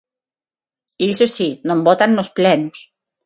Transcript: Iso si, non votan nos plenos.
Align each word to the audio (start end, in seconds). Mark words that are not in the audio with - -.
Iso 1.11 1.25
si, 1.37 1.49
non 1.67 1.79
votan 1.87 2.11
nos 2.13 2.29
plenos. 2.37 2.77